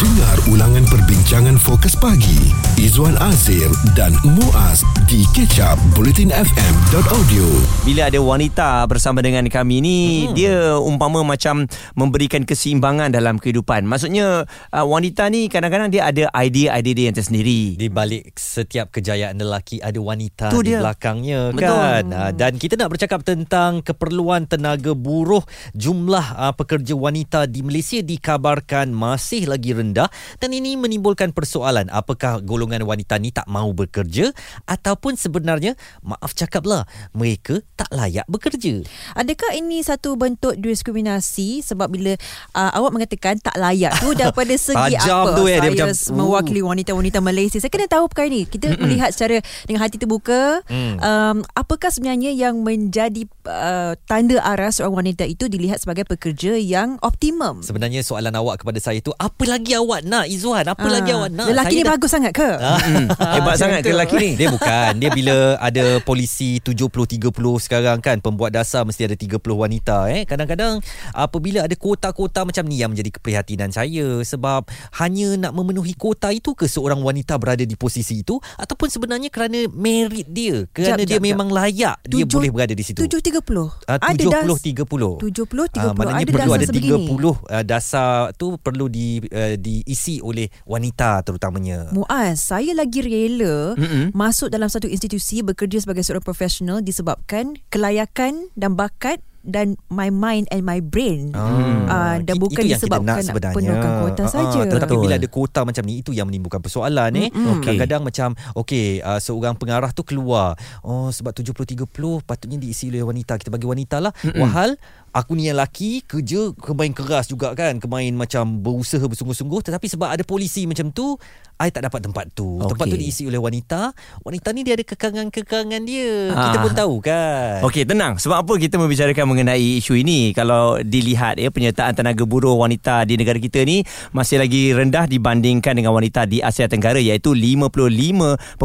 [0.00, 2.48] Dengar ulangan perbincangan fokus pagi
[2.80, 7.44] Izwan Azir dan Muaz di kecap bulletinfm.audio
[7.84, 10.32] Bila ada wanita bersama dengan kami ni hmm.
[10.32, 13.84] dia umpama macam memberikan keseimbangan dalam kehidupan.
[13.84, 17.76] Maksudnya uh, wanita ni kadang-kadang dia ada idea-idea dia yang tersendiri.
[17.76, 20.80] Di balik setiap kejayaan lelaki ada wanita Tu di dia.
[20.80, 21.76] belakangnya Betul.
[21.76, 22.04] kan.
[22.16, 25.44] Ah, Dan kita nak bercakap tentang keperluan tenaga buruh.
[25.76, 32.38] Jumlah ah, pekerja wanita di Malaysia dikabarkan masih lagi rendah dan ini menimbulkan persoalan apakah
[32.40, 34.30] golongan wanita ni tak mahu bekerja
[34.64, 38.84] ataupun sebenarnya maaf cakaplah mereka tak layak bekerja.
[39.12, 42.12] Adakah ini satu bentuk diskriminasi sebab bila
[42.52, 45.34] uh, awak mengatakan tak layak tu daripada segi apa?
[45.34, 47.56] tu, eh, dia Saya macam, s- mewakili wanita-wanita Malaysia.
[47.56, 48.44] Saya kena tahu perkara ni.
[48.44, 48.80] Kita Mm-mm.
[48.80, 50.96] melihat secara dengan hati terbuka Mm.
[50.98, 56.96] um, apakah sebenarnya yang menjadi uh, tanda arah seorang wanita itu dilihat sebagai pekerja yang
[57.00, 57.60] optimum.
[57.60, 60.62] Sebenarnya soalan awak kepada saya tu apa lagi awak nak Izwan?
[60.62, 61.46] Apa Ah, lagi awak nak?
[61.46, 62.50] Lelaki Saya ni dah- bagus sangat ke?
[62.60, 63.06] Hmm.
[63.10, 64.30] Hebat sangat ke lelaki ni?
[64.38, 70.08] Dia bukan Dia bila ada polisi 70-30 sekarang kan Pembuat dasar mesti ada 30 wanita
[70.08, 70.22] eh.
[70.22, 76.30] Kadang-kadang apabila ada kuota-kuota macam ni Yang menjadi keprihatinan saya Sebab hanya nak memenuhi kuota
[76.30, 81.08] itu ke Seorang wanita berada di posisi itu Ataupun sebenarnya kerana merit dia Kerana Jap,
[81.08, 83.86] dia jap, memang layak Dia Tujuh- boleh berada di situ 7.30.
[83.86, 87.06] Ah, Ada dah 70-30 70 30 Ah, maknanya ada perlu dasar ada sebegini.
[87.06, 91.86] 30 uh, dasar tu perlu di uh, diisi oleh wanita terutamanya.
[91.90, 94.10] Muaz, saya lagi rela Mm-mm.
[94.12, 100.44] masuk dalam satu institusi bekerja sebagai seorang profesional disebabkan kelayakan dan bakat dan my mind
[100.50, 101.88] and my brain Hmm.
[101.88, 103.56] uh, dan It- bukan itu yang disebabkan nak nak sebenarnya.
[103.56, 104.60] penuhkan kuota Ah, saja.
[104.62, 105.02] Tetapi Betul.
[105.02, 107.32] bila ada kuota macam ni itu yang menimbulkan persoalan eh.
[107.32, 107.56] Mm-mm.
[107.56, 107.72] Okey.
[107.72, 110.60] Kadang-kadang macam okey uh, seorang pengarah tu keluar.
[110.82, 111.88] Oh sebab 70 30
[112.20, 113.32] patutnya diisi oleh wanita.
[113.34, 114.12] Kita bagi wanita lah.
[114.20, 114.44] Mm-mm.
[114.44, 114.76] Wahal
[115.10, 117.78] aku ni yang laki kerja kemain keras juga kan.
[117.82, 121.18] Kemain macam berusaha bersungguh-sungguh tetapi sebab ada polisi macam tu
[121.60, 122.56] I tak dapat tempat tu.
[122.56, 123.92] Tempat tu diisi oleh wanita.
[124.24, 126.32] Wanita ni dia ada kekangan-kekangan dia.
[126.32, 126.48] Ah.
[126.48, 127.60] Kita pun tahu kan.
[127.68, 128.16] Okey, tenang.
[128.16, 130.32] Sebab apa kita membicarakan mengenai isu ini?
[130.32, 133.84] Kalau dilihat ya penyertaan tenaga buruh wanita di negara kita ni
[134.16, 138.56] masih lagi rendah dibandingkan dengan wanita di Asia Tenggara iaitu 55.5%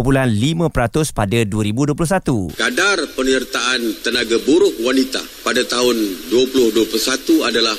[1.12, 2.56] pada 2021.
[2.56, 7.72] Kadar penyertaan tenaga buruh wanita pada tahun 2021 adalah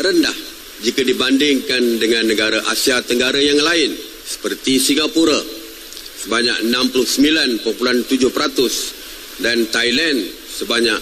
[0.03, 0.35] rendah
[0.83, 3.95] jika dibandingkan dengan negara Asia Tenggara yang lain
[4.27, 5.39] seperti Singapura
[6.27, 7.71] sebanyak 69.7%
[9.47, 10.99] dan Thailand sebanyak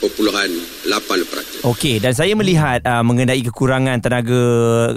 [0.00, 1.68] 66.8%.
[1.68, 4.40] Okey dan saya melihat uh, mengenai kekurangan tenaga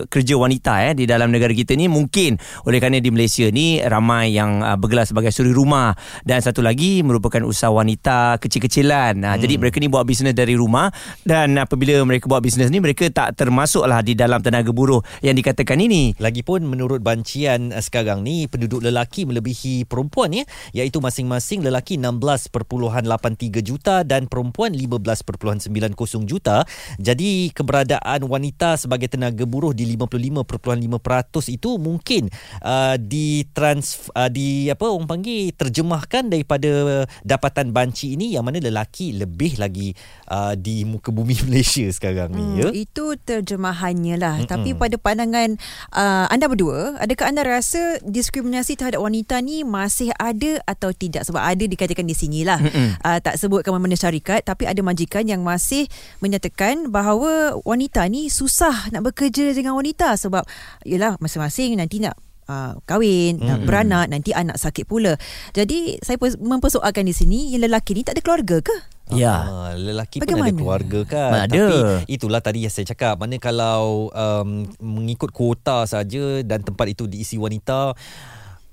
[0.07, 4.31] kerja wanita eh di dalam negara kita ni mungkin oleh kerana di Malaysia ni ramai
[4.31, 5.91] yang uh, bergelar sebagai suri rumah
[6.23, 9.19] dan satu lagi merupakan usaha wanita kecil-kecilan.
[9.19, 9.41] Uh, hmm.
[9.43, 10.87] jadi mereka ni buat bisnes dari rumah
[11.27, 15.83] dan apabila mereka buat bisnes ni mereka tak termasuklah di dalam tenaga buruh yang dikatakan
[15.83, 16.15] ini.
[16.15, 23.59] Lagipun menurut bancian uh, sekarang ni penduduk lelaki melebihi perempuan ya iaitu masing-masing lelaki 16.83
[23.59, 26.67] juta dan perempuan 15.90 juta.
[26.99, 32.27] Jadi keberadaan wanita sebagai tenaga buruh di 55.5% itu mungkin
[32.61, 38.59] uh, di trans uh, di apa orang panggil terjemahkan daripada dapatan banci ini yang mana
[38.59, 39.95] lelaki lebih lagi
[40.29, 42.69] uh, di muka bumi Malaysia sekarang ni ya.
[42.69, 44.35] Hmm, itu terjemahannya lah.
[44.43, 44.49] Mm-mm.
[44.49, 45.55] Tapi pada pandangan
[45.95, 51.25] uh, anda berdua, adakah anda rasa diskriminasi terhadap wanita ni masih ada atau tidak?
[51.25, 52.59] Sebab ada dikatakan di sinilah.
[53.03, 55.87] Uh, tak sebutkan mana syarikat tapi ada majikan yang masih
[56.19, 60.43] menyatakan bahawa wanita ni susah nak bekerja dengan wanita sebab
[60.83, 63.47] yalah masing-masing nanti nak Uh, kahwin, mm-hmm.
[63.47, 65.15] nak beranak, nanti anak sakit pula.
[65.55, 68.75] Jadi saya pers- mempersoalkan di sini yang lelaki ni tak ada keluarga ke?
[69.15, 69.47] Ya.
[69.47, 70.51] Ah, lelaki Bagaimana?
[70.51, 71.31] pun ada keluarga kan.
[71.47, 71.47] Ada.
[71.47, 71.75] Tapi
[72.11, 73.15] itulah tadi yang saya cakap.
[73.15, 77.95] Mana kalau um, mengikut kuota saja dan tempat itu diisi wanita,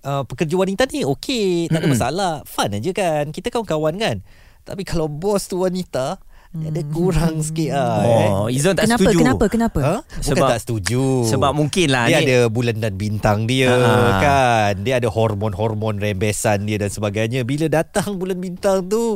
[0.02, 2.32] uh, pekerja wanita ni okey, tak ada masalah.
[2.50, 3.30] Fun aja kan.
[3.30, 4.16] Kita kawan-kawan kan.
[4.62, 6.20] Tapi kalau bos tu wanita,
[6.50, 8.02] dia ada kurang sikit lah.
[8.02, 8.28] eh.
[8.28, 9.18] Oh, Izon tak kenapa, setuju.
[9.18, 9.44] kenapa?
[9.46, 9.78] Kenapa?
[9.80, 9.96] Ha?
[10.02, 11.04] Bukan Sebab- tak setuju.
[11.26, 14.18] Sebab mungkin lah dia ni- ada bulan dan bintang dia Ah.
[14.18, 14.74] kan.
[14.80, 17.42] Dia ada hormon-hormon rembesan dia dan sebagainya.
[17.42, 19.14] Bila datang bulan bintang tu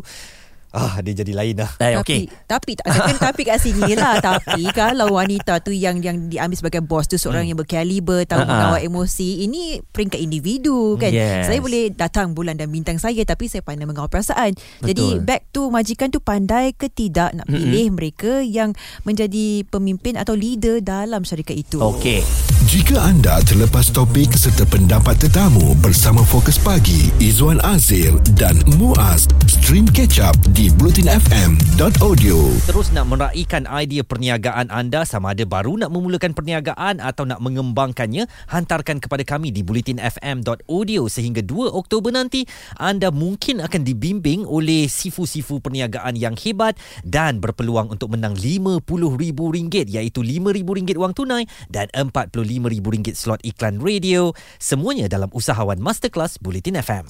[0.75, 1.71] ah dia jadi lain lah.
[1.77, 2.21] Eh, tapi okey.
[2.45, 6.83] tapi tak kena tapi kat sini lah tapi kalau wanita tu yang yang diambil sebagai
[6.83, 8.51] bos tu seorang yang berkaliber tahu Ha-ha.
[8.51, 11.47] mengawal emosi ini peringkat individu kan Yes.
[11.47, 14.87] saya boleh datang bulan dan bintang saya tapi saya pandai mengawal perasaan Betul.
[14.89, 18.75] jadi back to majikan tu pandai ke tidak nak pilih mereka yang
[19.05, 19.23] menjadi
[19.65, 22.27] pemimpin atau leader dalam syarikat itu Okey.
[22.65, 29.29] Jika anda terlepas topik serta pendapat tetamu bersama Fokus Pagi, Izwan Azir dan Muaz,
[29.65, 32.37] stream catch up di di bulletinfm.audio.
[32.69, 38.29] Terus nak meraihkan idea perniagaan anda sama ada baru nak memulakan perniagaan atau nak mengembangkannya,
[38.53, 42.45] hantarkan kepada kami di bulletinfm.audio sehingga 2 Oktober nanti
[42.77, 50.21] anda mungkin akan dibimbing oleh sifu-sifu perniagaan yang hebat dan berpeluang untuk menang RM50,000 iaitu
[50.21, 57.09] RM5,000 wang tunai dan RM45,000 slot iklan radio semuanya dalam usahawan masterclass Bulletin FM.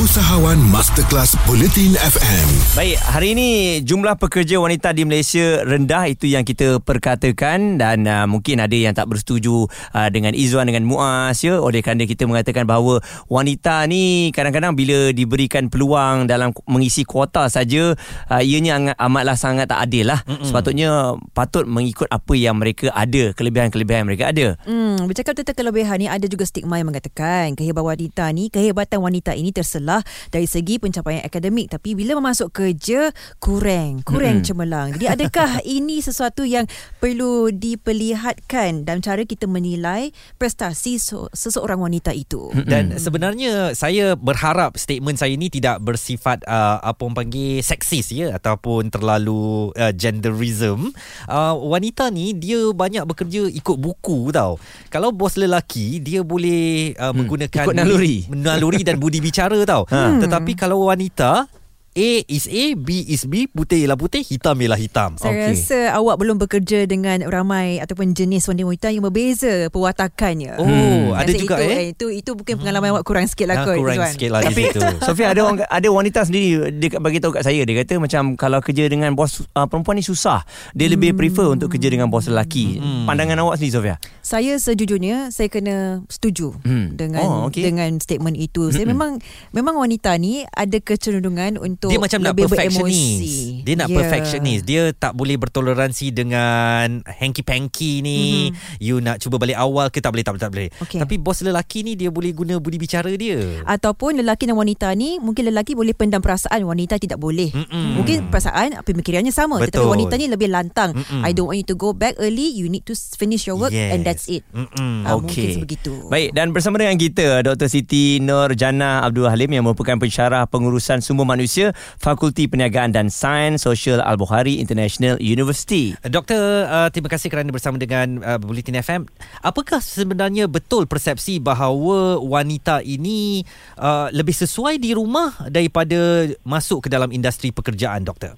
[0.00, 2.48] Usahawan Masterclass Bulletin FM.
[2.72, 3.48] Baik, hari ini
[3.84, 8.96] jumlah pekerja wanita di Malaysia rendah itu yang kita perkatakan dan uh, mungkin ada yang
[8.96, 14.32] tak bersetuju uh, dengan Izzuan dengan Muaz ya oleh kerana kita mengatakan bahawa wanita ni
[14.32, 17.92] kadang-kadang bila diberikan peluang dalam mengisi kuota saja
[18.32, 20.24] uh, ianya amatlah sangat tak adil lah.
[20.24, 20.48] Mm-mm.
[20.48, 24.56] Sepatutnya patut mengikut apa yang mereka ada, kelebihan-kelebihan mereka ada.
[24.64, 29.36] Hmm, bercakap tentang kelebihan ni ada juga stigma yang mengatakan kehebatan wanita ni, kehebatan wanita
[29.36, 30.02] ini terselah
[30.32, 34.48] dari segi pencapaian akademik tapi bila memasuk kerja kurang, kurang mm-hmm.
[34.48, 34.88] cemerlang.
[34.96, 36.64] Jadi adakah ini sesuatu yang
[36.98, 40.10] perlu diperlihatkan dalam cara kita menilai
[40.40, 40.98] prestasi
[41.36, 42.50] seseorang wanita itu?
[42.50, 42.68] Mm-hmm.
[42.70, 48.36] Dan sebenarnya saya berharap statement saya ini tidak bersifat uh, apa orang panggil seksis ya
[48.36, 50.94] ataupun terlalu uh, genderism.
[51.26, 54.60] Uh, wanita ni dia banyak bekerja ikut buku tau.
[54.92, 57.14] Kalau bos lelaki dia boleh uh, hmm.
[57.16, 59.88] menggunakan ikut naluri, naluri dan budi bicara tau.
[59.88, 60.20] Ha.
[60.20, 61.48] Tetapi kalau wanita
[61.90, 65.18] A is A, B is B, putih ialah putih, hitam ialah hitam.
[65.18, 65.58] Saya okay.
[65.58, 70.54] rasa awak belum bekerja dengan ramai ataupun jenis wanita yang berbeza perwatakannya.
[70.54, 71.18] Oh, hmm.
[71.18, 71.74] ada juga itu, eh?
[71.74, 71.86] eh?
[71.90, 72.94] Itu itu mungkin pengalaman hmm.
[72.94, 73.74] awak kurang sikit lah kot.
[73.74, 74.12] Kurang Izzuan.
[74.14, 74.78] sikit lah di situ.
[75.02, 78.62] Sofia ada orang, ada wanita sendiri dia bagi tahu kat saya dia kata macam kalau
[78.62, 80.46] kerja dengan bos uh, perempuan ni susah.
[80.78, 80.94] Dia hmm.
[80.94, 82.78] lebih prefer untuk kerja dengan bos lelaki.
[82.78, 83.10] Hmm.
[83.10, 83.96] Pandangan awak sendiri Sofia?
[84.22, 86.94] Saya sejujurnya saya kena setuju hmm.
[86.94, 87.66] dengan oh, okay.
[87.66, 88.70] dengan statement itu.
[88.70, 88.94] Saya hmm.
[88.94, 89.10] memang
[89.50, 92.84] memang wanita ni ada kecenderungan untuk untuk dia macam nak perfectionist.
[92.84, 93.64] Beremosi.
[93.64, 93.96] Dia nak yeah.
[93.96, 94.62] perfectionist.
[94.68, 98.52] Dia tak boleh bertoleransi dengan hanky panky ni.
[98.52, 98.84] Mm-hmm.
[98.84, 100.68] You nak cuba balik awal ke tak boleh tak boleh tak boleh.
[100.84, 101.00] Okay.
[101.00, 103.64] Tapi bos lelaki ni dia boleh guna budi bicara dia.
[103.64, 107.48] Ataupun lelaki dan wanita ni mungkin lelaki boleh pendam perasaan wanita tidak boleh.
[107.48, 107.96] Mm-mm.
[107.96, 109.80] Mungkin perasaan pemikirannya sama Betul.
[109.80, 110.92] tetapi wanita ni lebih lantang.
[110.92, 111.24] Mm-mm.
[111.24, 112.52] I don't want you to go back early.
[112.52, 113.96] You need to finish your work yes.
[113.96, 114.44] and that's it.
[114.52, 115.16] Uh, okay.
[115.16, 115.92] Mungkin sebegitu.
[116.12, 117.72] Baik dan bersama dengan kita Dr.
[117.72, 123.62] Siti Nur Jana Abdul Halim yang merupakan pensyarah pengurusan sumber manusia Fakulti Perniagaan dan Sains
[123.62, 125.94] Sosial Al-Bukhari International University.
[126.06, 129.06] Doktor, uh, terima kasih kerana bersama dengan uh, Bulletin FM.
[129.44, 133.44] Apakah sebenarnya betul persepsi bahawa wanita ini
[133.78, 138.34] uh, lebih sesuai di rumah daripada masuk ke dalam industri pekerjaan, doktor?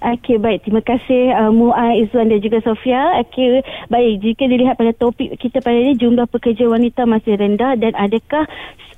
[0.00, 0.64] Okey, baik.
[0.64, 3.20] Terima kasih uh, Mu'a, Izzuan dan juga Sofia.
[3.20, 3.60] Okey,
[3.92, 4.24] baik.
[4.24, 8.48] Jika dilihat pada topik kita pada ini, jumlah pekerja wanita masih rendah dan adakah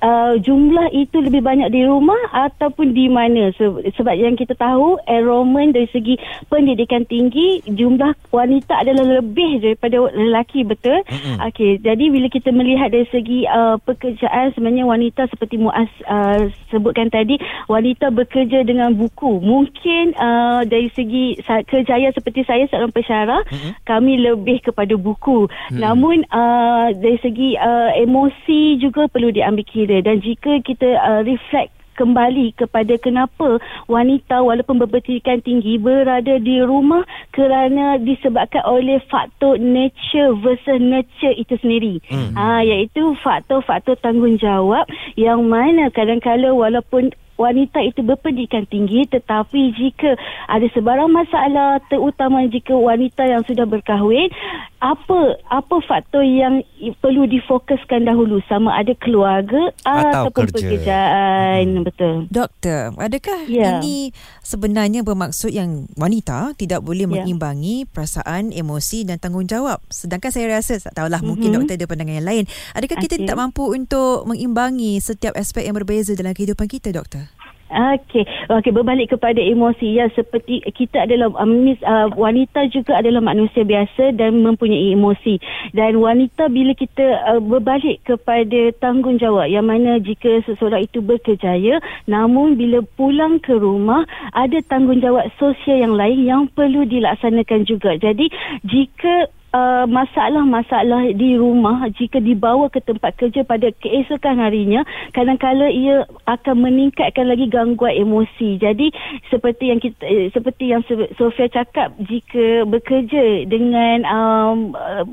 [0.05, 3.49] uh, jumlah itu lebih banyak di rumah ataupun di mana
[3.97, 6.15] sebab yang kita tahu enrollment dari segi
[6.47, 11.41] pendidikan tinggi jumlah wanita adalah lebih daripada lelaki betul mm-hmm.
[11.51, 17.09] okey jadi bila kita melihat dari segi uh, pekerjaan sebenarnya wanita seperti Muaz uh, sebutkan
[17.09, 23.71] tadi wanita bekerja dengan buku mungkin uh, dari segi kerjaya seperti saya seorang pensyarah mm-hmm.
[23.87, 25.79] kami lebih kepada buku mm-hmm.
[25.81, 31.23] namun uh, dari segi uh, emosi juga perlu diambil kira dia dan jika kita uh,
[31.23, 39.55] reflect kembali kepada kenapa wanita walaupun berpendidikan tinggi berada di rumah kerana disebabkan oleh faktor
[39.55, 42.03] nature versus nature itu sendiri.
[42.11, 42.35] Hmm.
[42.35, 44.83] Ha, iaitu faktor-faktor tanggungjawab
[45.15, 50.15] yang mana kadang-kadang walaupun wanita itu berpendidikan tinggi tetapi jika
[50.47, 54.31] ada sebarang masalah terutama jika wanita yang sudah berkahwin
[54.79, 56.61] apa apa faktor yang
[57.01, 60.53] perlu difokuskan dahulu sama ada keluarga Atau ataupun kerja.
[60.53, 61.83] pekerjaan hmm.
[61.83, 63.81] betul doktor adakah ya.
[63.81, 64.13] ini
[64.45, 67.11] sebenarnya bermaksud yang wanita tidak boleh ya.
[67.25, 71.29] mengimbangi perasaan emosi dan tanggungjawab sedangkan saya rasa tak tahulah mm-hmm.
[71.29, 72.43] mungkin doktor ada pandangan yang lain
[72.77, 73.27] adakah kita okay.
[73.27, 77.24] tak mampu untuk mengimbangi setiap aspek yang berbeza dalam kehidupan kita doktor
[77.65, 79.97] Okey, okey berbalik kepada emosi.
[79.97, 85.41] Ya seperti kita adalah um, uh, wanita juga adalah manusia biasa dan mempunyai emosi.
[85.73, 92.53] Dan wanita bila kita uh, berbalik kepada tanggungjawab yang mana jika seseorang itu berkejaya namun
[92.53, 94.05] bila pulang ke rumah
[94.37, 97.97] ada tanggungjawab sosial yang lain yang perlu dilaksanakan juga.
[97.97, 98.29] Jadi
[98.61, 104.83] jika uh, masalah-masalah di rumah jika dibawa ke tempat kerja pada keesokan harinya
[105.15, 108.59] kadang-kala ia akan meningkatkan lagi gangguan emosi.
[108.59, 108.91] Jadi
[109.31, 110.83] seperti yang kita eh, seperti yang
[111.15, 114.57] Sofia cakap jika bekerja dengan um,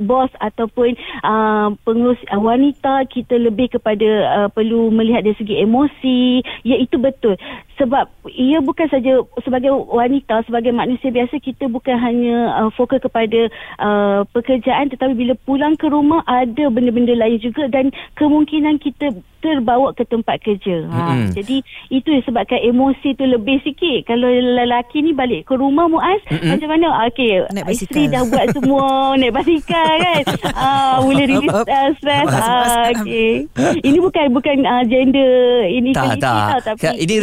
[0.02, 6.42] bos ataupun uh, pengurus uh, wanita kita lebih kepada uh, perlu melihat dari segi emosi
[6.66, 7.38] iaitu betul
[7.82, 13.50] sebab ia bukan saja sebagai wanita sebagai manusia biasa kita bukan hanya uh, fokus kepada
[13.82, 19.10] uh, pekerjaan tetapi bila pulang ke rumah ada benda-benda lain juga dan kemungkinan kita
[19.42, 20.86] terbawa ke tempat kerja.
[20.86, 21.30] Ha, mm-hmm.
[21.34, 21.56] Jadi
[21.90, 24.06] itu disebabkan emosi tu lebih sikit.
[24.06, 26.48] Kalau lelaki ni balik ke rumah Muaz, mm-hmm.
[26.54, 26.86] macam mana?
[27.10, 27.42] Okey,
[27.74, 28.86] isteri dah buat semua
[29.18, 30.22] naik basikal kan.
[30.54, 32.26] Ah, boleh release uh, stress.
[32.30, 33.50] Ah, okey.
[33.82, 36.62] Ini bukan bukan uh, gender ini tak, tak.
[36.62, 37.14] Tau, tapi ini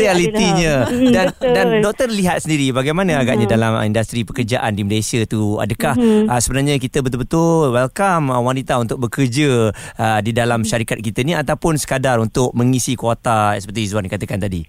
[0.50, 0.76] realitinya.
[0.90, 1.54] Mm, dan betul.
[1.54, 3.24] dan doktor lihat sendiri bagaimana mm-hmm.
[3.24, 6.26] agaknya dalam industri pekerjaan di Malaysia tu adakah mm-hmm.
[6.28, 11.38] uh, sebenarnya kita betul-betul welcome uh, wanita untuk bekerja uh, di dalam syarikat kita ni
[11.38, 14.64] ataupun sekadar sekadar untuk mengisi kuota seperti Izwan katakan tadi?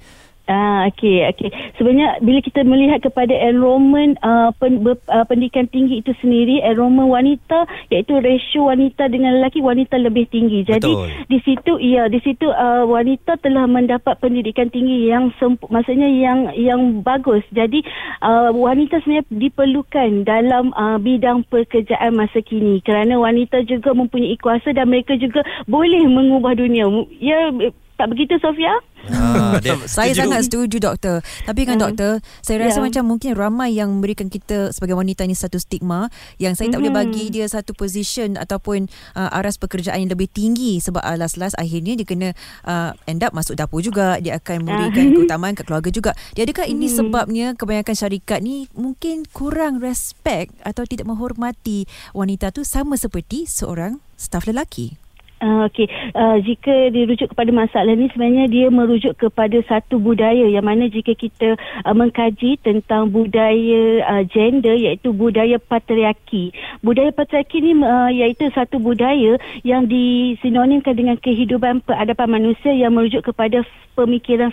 [0.50, 1.50] Ah, okey, okey.
[1.78, 7.06] Sebenarnya bila kita melihat kepada enrollment uh, pen, ber, uh, pendidikan tinggi itu sendiri, enrollment
[7.06, 10.66] wanita iaitu rasio wanita dengan lelaki wanita lebih tinggi.
[10.66, 11.06] Jadi Betul.
[11.30, 16.50] di situ ya, di situ uh, wanita telah mendapat pendidikan tinggi yang semp- maksudnya yang
[16.58, 17.46] yang bagus.
[17.54, 17.86] Jadi
[18.18, 24.74] uh, wanita sebenarnya diperlukan dalam uh, bidang pekerjaan masa kini kerana wanita juga mempunyai kuasa
[24.74, 26.90] dan mereka juga boleh mengubah dunia.
[27.22, 27.54] Ya
[28.00, 28.72] tak begitu Sofia?
[29.12, 29.60] Ah,
[30.00, 31.20] saya sangat setuju doktor.
[31.44, 31.84] Tapi kan hmm.
[31.84, 32.84] doktor, saya rasa yeah.
[32.88, 36.08] macam mungkin ramai yang memberikan kita sebagai wanita ni satu stigma
[36.40, 37.02] yang saya tak boleh hmm.
[37.04, 38.88] bagi dia satu position ataupun
[39.20, 42.28] uh, aras pekerjaan yang lebih tinggi sebab uh, last-last akhirnya dia kena
[42.64, 45.12] uh, end up masuk dapur juga, dia akan memberikan uh.
[45.20, 46.16] keutamaan ke keluarga juga.
[46.32, 46.96] Dia adakah ini hmm.
[46.96, 51.84] sebabnya kebanyakan syarikat ni mungkin kurang respect atau tidak menghormati
[52.16, 55.09] wanita tu sama seperti seorang staf lelaki?
[55.40, 60.68] Uh, Okey, uh, jika dirujuk kepada masalah ini sebenarnya dia merujuk kepada satu budaya yang
[60.68, 66.52] mana jika kita uh, mengkaji tentang budaya uh, gender iaitu budaya patriarki.
[66.84, 73.24] Budaya patriarki ini uh, iaitu satu budaya yang disinonimkan dengan kehidupan peradaban manusia yang merujuk
[73.32, 73.64] kepada
[73.96, 74.52] pemikiran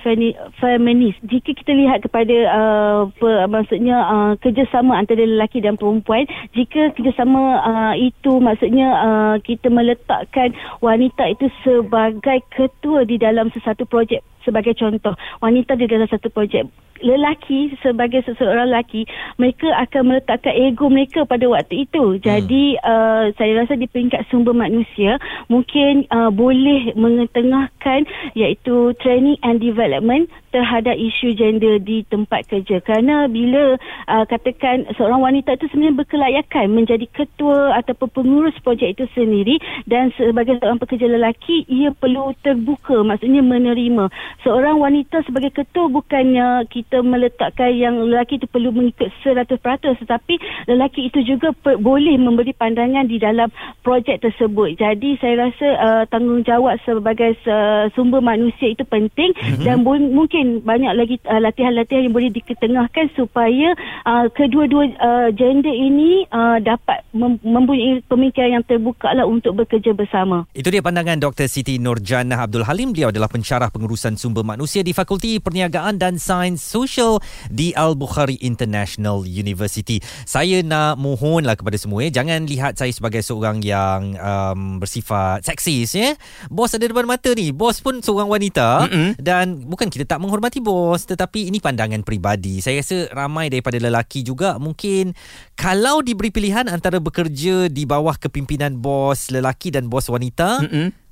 [0.59, 1.15] feminis.
[1.23, 7.59] Jika kita lihat kepada uh, per, maksudnya uh, kerjasama antara lelaki dan perempuan, jika kerjasama
[7.63, 14.71] uh, itu maksudnya uh, kita meletakkan wanita itu sebagai ketua di dalam sesuatu projek sebagai
[14.79, 15.11] contoh
[15.43, 16.63] wanita di dalam satu projek
[17.01, 19.05] lelaki sebagai seseorang lelaki
[19.37, 22.17] mereka akan meletakkan ego mereka pada waktu itu.
[22.21, 22.85] Jadi hmm.
[22.85, 30.29] uh, saya rasa di peringkat sumber manusia mungkin uh, boleh mengetengahkan iaitu training and development
[30.55, 32.81] terhadap isu gender di tempat kerja.
[32.81, 33.77] Kerana bila
[34.09, 40.09] uh, katakan seorang wanita itu sebenarnya berkelayakan menjadi ketua ataupun pengurus projek itu sendiri dan
[40.17, 44.09] sebagai seorang pekerja lelaki ia perlu terbuka maksudnya menerima
[44.45, 49.57] seorang wanita sebagai ketua bukannya kita meletakkan yang lelaki itu perlu mengikut 100%
[50.03, 50.35] tetapi
[50.69, 53.49] lelaki itu juga per, boleh memberi pandangan di dalam
[53.81, 59.63] projek tersebut jadi saya rasa uh, tanggungjawab sebagai uh, sumber manusia itu penting mm-hmm.
[59.63, 65.71] dan mungkin mungkin banyak lagi uh, latihan-latihan yang boleh diketengahkan supaya uh, kedua-dua uh, gender
[65.71, 70.45] ini uh, dapat mem- mempunyai pemikiran yang terbuka lah untuk bekerja bersama.
[70.53, 71.49] Itu dia pandangan Dr.
[71.49, 72.93] Siti Nurjana Abdul Halim.
[72.93, 77.17] Beliau adalah pensyarah pengurusan sumber manusia di Fakulti Perniagaan dan Sains Sosial
[77.49, 79.97] di Al-Bukhari International University.
[80.23, 85.97] Saya nak mohonlah kepada semua eh, jangan lihat saya sebagai seorang yang um, bersifat seksis
[85.97, 86.13] ya.
[86.51, 87.49] Bos ada depan mata ni.
[87.49, 89.09] Bos pun seorang wanita Mm-mm.
[89.17, 92.61] dan bukan kita tak menghormati bos tetapi ini pandangan peribadi.
[92.61, 95.15] Saya rasa ramai daripada lelaki juga mungkin
[95.57, 101.07] kalau diberi pilihan antara bekerja di bawah kepimpinan bos lelaki dan bos wanita, Mm-mm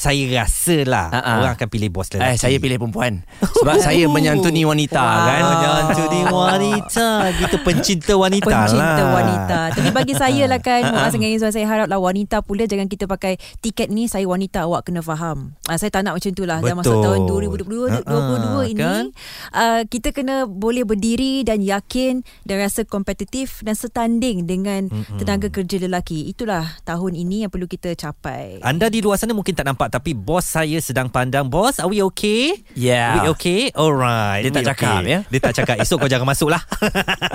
[0.00, 1.36] saya rasa lah uh-huh.
[1.44, 2.32] orang akan pilih bos lelaki.
[2.32, 3.20] Eh, saya pilih perempuan.
[3.44, 5.28] Sebab saya menyantuni wanita wow.
[5.28, 5.42] kan.
[5.44, 7.08] Menyantuni wanita.
[7.36, 8.96] Gitu pencinta wanita pencinta lah.
[8.96, 9.58] Pencinta wanita.
[9.76, 10.88] Tapi bagi saya lah kan.
[10.88, 11.12] Uh-huh.
[11.12, 15.04] Dengan Izzuan saya haraplah wanita pula jangan kita pakai tiket ni saya wanita awak kena
[15.04, 15.52] faham.
[15.68, 16.64] Uh, saya tak nak macam tu lah.
[16.64, 17.68] Dah masuk tahun 2022
[18.00, 18.64] uh-huh.
[18.64, 18.80] ini.
[18.80, 19.12] Kan?
[19.50, 25.18] Uh, kita kena boleh berdiri dan yakin dan rasa kompetitif dan setanding dengan uh-huh.
[25.18, 26.30] tenaga kerja lelaki.
[26.30, 28.62] Itulah tahun ini yang perlu kita capai.
[28.62, 32.00] Anda di luar sana mungkin tak nampak tapi bos saya sedang pandang bos are we
[32.00, 35.12] okay yeah we okay alright dia tak cakap okay.
[35.12, 36.62] ya dia tak cakap esok kau jangan masuk lah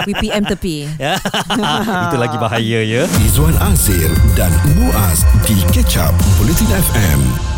[0.07, 1.15] VPM tepi ya.
[2.10, 7.54] itu lagi bahaya ya Izwan Azir dan Muaz di Ketchup Bulletin FM